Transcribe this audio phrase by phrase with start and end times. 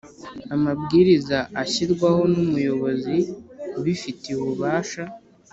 [0.55, 3.15] Amabwiriza ashyirwaho n ‘umuyobozi
[3.79, 5.03] ubifitiye ububasha.